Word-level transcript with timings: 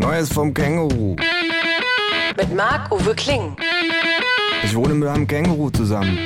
Neues 0.00 0.32
vom 0.32 0.54
Känguru. 0.54 1.14
Mit 2.34 2.54
Marc-Uwe 2.54 3.14
Kling. 3.14 3.54
Ich 4.64 4.74
wohne 4.74 4.94
mit 4.94 5.06
einem 5.06 5.26
Känguru 5.26 5.68
zusammen. 5.68 6.18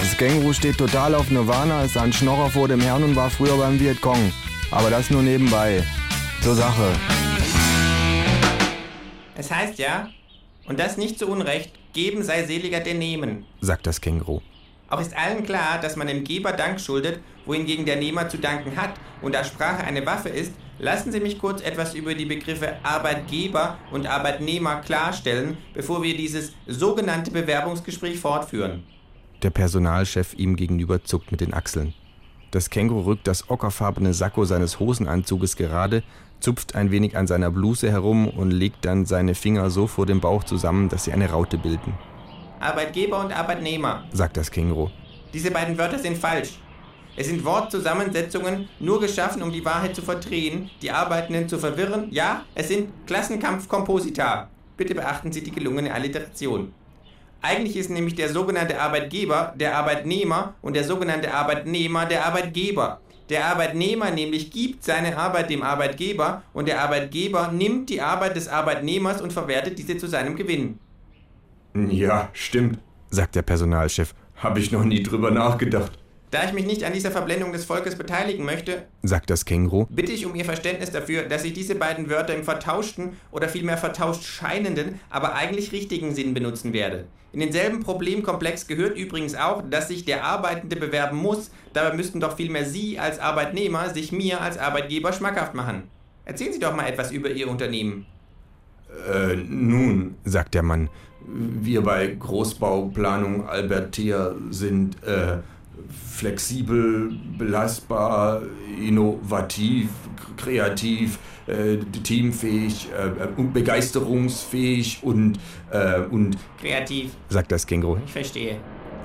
Das 0.00 0.16
Känguru 0.16 0.54
steht 0.54 0.78
total 0.78 1.14
auf 1.14 1.30
Nirvana, 1.30 1.82
ist 1.82 1.98
ein 1.98 2.10
Schnorrer 2.10 2.48
vor 2.48 2.68
dem 2.68 2.80
Herrn 2.80 3.04
und 3.04 3.14
war 3.16 3.28
früher 3.28 3.58
beim 3.58 3.78
Vietcong. 3.78 4.32
Aber 4.70 4.88
das 4.88 5.10
nur 5.10 5.22
nebenbei. 5.22 5.82
Zur 6.40 6.54
Sache. 6.54 6.90
Es 9.36 9.50
heißt 9.50 9.78
ja, 9.78 10.08
und 10.66 10.80
das 10.80 10.96
nicht 10.96 11.18
zu 11.18 11.28
Unrecht, 11.28 11.70
geben 11.92 12.22
sei 12.24 12.44
seliger 12.44 12.80
denn 12.80 12.98
nehmen. 12.98 13.44
sagt 13.60 13.86
das 13.86 14.00
Känguru. 14.00 14.40
Auch 14.88 15.00
ist 15.02 15.14
allen 15.14 15.44
klar, 15.44 15.78
dass 15.82 15.96
man 15.96 16.06
dem 16.06 16.24
Geber 16.24 16.52
Dank 16.52 16.80
schuldet, 16.80 17.20
wohingegen 17.44 17.84
der 17.84 17.96
Nehmer 17.96 18.30
zu 18.30 18.38
danken 18.38 18.74
hat. 18.74 18.94
Und 19.20 19.34
da 19.34 19.44
Sprache 19.44 19.84
eine 19.84 20.04
Waffe 20.06 20.30
ist, 20.30 20.52
lassen 20.82 21.12
Sie 21.12 21.20
mich 21.20 21.38
kurz 21.38 21.62
etwas 21.62 21.94
über 21.94 22.14
die 22.14 22.26
Begriffe 22.26 22.76
Arbeitgeber 22.82 23.78
und 23.92 24.06
Arbeitnehmer 24.06 24.80
klarstellen, 24.80 25.56
bevor 25.72 26.02
wir 26.02 26.16
dieses 26.16 26.52
sogenannte 26.66 27.30
Bewerbungsgespräch 27.30 28.18
fortführen. 28.18 28.82
Der 29.42 29.50
Personalchef 29.50 30.34
ihm 30.34 30.56
gegenüber 30.56 31.02
zuckt 31.04 31.30
mit 31.30 31.40
den 31.40 31.54
Achseln. 31.54 31.94
Das 32.50 32.68
Känguru 32.68 33.02
rückt 33.02 33.26
das 33.26 33.48
ockerfarbene 33.48 34.12
Sakko 34.12 34.44
seines 34.44 34.78
Hosenanzuges 34.80 35.56
gerade, 35.56 36.02
zupft 36.40 36.74
ein 36.74 36.90
wenig 36.90 37.16
an 37.16 37.28
seiner 37.28 37.50
Bluse 37.50 37.90
herum 37.90 38.28
und 38.28 38.50
legt 38.50 38.84
dann 38.84 39.06
seine 39.06 39.36
Finger 39.36 39.70
so 39.70 39.86
vor 39.86 40.06
dem 40.06 40.20
Bauch 40.20 40.42
zusammen, 40.44 40.88
dass 40.88 41.04
sie 41.04 41.12
eine 41.12 41.30
Raute 41.30 41.58
bilden, 41.58 41.94
Arbeitgeber 42.58 43.20
und 43.20 43.32
Arbeitnehmer. 43.32 44.04
sagt 44.12 44.36
das 44.36 44.50
Känguru. 44.50 44.90
Diese 45.32 45.50
beiden 45.50 45.78
Wörter 45.78 45.98
sind 45.98 46.18
falsch. 46.18 46.58
Es 47.14 47.26
sind 47.26 47.44
Wortzusammensetzungen, 47.44 48.68
nur 48.80 49.00
geschaffen, 49.00 49.42
um 49.42 49.52
die 49.52 49.64
Wahrheit 49.64 49.94
zu 49.94 50.00
verdrehen, 50.00 50.70
die 50.80 50.90
Arbeitenden 50.90 51.48
zu 51.48 51.58
verwirren. 51.58 52.08
Ja, 52.10 52.44
es 52.54 52.68
sind 52.68 52.88
Klassenkampfkomposita. 53.06 54.48
Bitte 54.78 54.94
beachten 54.94 55.30
Sie 55.30 55.42
die 55.42 55.50
gelungene 55.52 55.92
Alliteration. 55.92 56.72
Eigentlich 57.42 57.76
ist 57.76 57.90
nämlich 57.90 58.14
der 58.14 58.30
sogenannte 58.30 58.80
Arbeitgeber 58.80 59.52
der 59.56 59.76
Arbeitnehmer 59.76 60.54
und 60.62 60.74
der 60.74 60.84
sogenannte 60.84 61.34
Arbeitnehmer 61.34 62.06
der 62.06 62.24
Arbeitgeber. 62.24 63.00
Der 63.28 63.46
Arbeitnehmer 63.46 64.10
nämlich 64.10 64.50
gibt 64.50 64.84
seine 64.84 65.16
Arbeit 65.16 65.50
dem 65.50 65.62
Arbeitgeber 65.62 66.42
und 66.52 66.66
der 66.66 66.80
Arbeitgeber 66.80 67.50
nimmt 67.52 67.90
die 67.90 68.00
Arbeit 68.00 68.36
des 68.36 68.48
Arbeitnehmers 68.48 69.20
und 69.20 69.32
verwertet 69.32 69.78
diese 69.78 69.98
zu 69.98 70.06
seinem 70.06 70.36
Gewinn. 70.36 70.78
Ja, 71.74 72.30
stimmt. 72.32 72.78
sagt 73.10 73.34
der 73.34 73.42
Personalchef, 73.42 74.14
Habe 74.36 74.60
ich 74.60 74.72
noch 74.72 74.84
nie 74.84 75.02
drüber 75.02 75.30
nachgedacht. 75.30 76.01
Da 76.32 76.44
ich 76.44 76.54
mich 76.54 76.64
nicht 76.64 76.82
an 76.84 76.94
dieser 76.94 77.10
Verblendung 77.10 77.52
des 77.52 77.66
Volkes 77.66 77.94
beteiligen 77.94 78.46
möchte, 78.46 78.86
sagt 79.02 79.28
das 79.28 79.44
Känguru, 79.44 79.84
bitte 79.90 80.12
ich 80.12 80.24
um 80.24 80.34
Ihr 80.34 80.46
Verständnis 80.46 80.90
dafür, 80.90 81.24
dass 81.24 81.44
ich 81.44 81.52
diese 81.52 81.74
beiden 81.74 82.08
Wörter 82.08 82.34
im 82.34 82.42
vertauschten 82.42 83.18
oder 83.30 83.50
vielmehr 83.50 83.76
vertauscht 83.76 84.24
scheinenden, 84.24 84.98
aber 85.10 85.34
eigentlich 85.34 85.72
richtigen 85.72 86.14
Sinn 86.14 86.32
benutzen 86.32 86.72
werde. 86.72 87.04
In 87.32 87.40
denselben 87.40 87.80
Problemkomplex 87.80 88.66
gehört 88.66 88.96
übrigens 88.96 89.34
auch, 89.34 89.62
dass 89.68 89.88
sich 89.88 90.06
der 90.06 90.24
Arbeitende 90.24 90.76
bewerben 90.76 91.18
muss, 91.18 91.50
dabei 91.74 91.94
müssten 91.94 92.18
doch 92.18 92.34
vielmehr 92.34 92.64
Sie 92.64 92.98
als 92.98 93.18
Arbeitnehmer 93.18 93.90
sich 93.90 94.10
mir 94.10 94.40
als 94.40 94.56
Arbeitgeber 94.56 95.12
schmackhaft 95.12 95.54
machen. 95.54 95.82
Erzählen 96.24 96.54
Sie 96.54 96.60
doch 96.60 96.74
mal 96.74 96.88
etwas 96.88 97.12
über 97.12 97.28
Ihr 97.28 97.50
Unternehmen. 97.50 98.06
Äh, 99.06 99.36
nun, 99.36 100.14
sagt 100.24 100.54
der 100.54 100.62
Mann. 100.62 100.88
wir 101.26 101.82
bei 101.82 102.06
Großbauplanung 102.06 103.46
Albertia 103.46 104.34
sind 104.48 104.96
äh, 105.04 105.36
flexibel, 105.90 107.12
belastbar, 107.38 108.42
innovativ, 108.80 109.88
kreativ, 110.36 111.18
äh, 111.46 111.76
teamfähig, 112.02 112.88
äh, 112.96 113.26
und 113.40 113.52
begeisterungsfähig 113.52 115.00
und, 115.02 115.38
äh, 115.70 116.00
und 116.00 116.36
Kreativ, 116.60 117.12
sagt 117.28 117.52
das 117.52 117.66
Känguru. 117.66 117.98
ich 118.04 118.12
verstehe. 118.12 118.56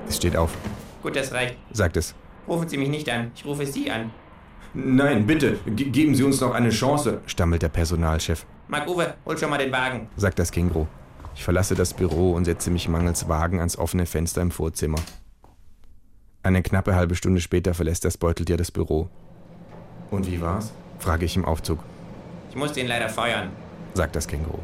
Es 0.08 0.16
steht 0.16 0.36
auf, 0.36 0.56
Gut, 1.02 1.16
das 1.16 1.32
reicht. 1.32 1.56
sagt 1.72 1.96
es. 1.96 2.14
Rufen 2.46 2.68
Sie 2.68 2.76
mich 2.78 2.88
nicht 2.88 3.08
an, 3.10 3.30
ich 3.34 3.44
rufe 3.44 3.66
Sie 3.66 3.90
an. 3.90 4.10
nein, 4.74 5.26
bitte, 5.26 5.58
ge 5.66 5.90
geben 5.90 6.14
Sie 6.14 6.22
uns 6.24 6.40
noch 6.40 6.52
eine 6.54 6.70
Chance. 6.70 7.20
stammelt 7.26 7.62
der 7.62 7.68
Personalchef, 7.68 8.46
Marc-Uwe, 8.68 9.14
hol 9.26 9.36
schon 9.38 9.50
mal 9.50 9.58
den 9.58 9.72
Wagen. 9.72 10.08
sagt 10.16 10.38
das 10.38 10.50
Känguru. 10.52 10.86
Ich 11.34 11.44
verlasse 11.44 11.74
das 11.76 11.94
Büro 11.94 12.32
und 12.32 12.46
setze 12.46 12.68
mich 12.70 12.88
mangels 12.88 13.28
Wagen 13.28 13.58
ans 13.60 13.78
offene 13.78 14.06
Fenster 14.06 14.42
im 14.42 14.50
Vorzimmer. 14.50 14.98
Eine 16.48 16.62
knappe 16.62 16.94
halbe 16.94 17.14
Stunde 17.14 17.42
später 17.42 17.74
verlässt 17.74 18.06
das 18.06 18.16
Beuteltier 18.16 18.56
das 18.56 18.70
Büro, 18.70 19.10
Und 20.10 20.26
wie 20.30 20.40
war's? 20.40 20.72
frage 20.98 21.26
ich 21.26 21.36
im 21.36 21.44
Aufzug, 21.44 21.78
Ich 22.48 22.56
muss 22.56 22.72
den 22.72 22.86
leider 22.86 23.10
feuern. 23.10 23.50
sagt 23.92 24.16
das 24.16 24.26
Känguru. 24.26 24.58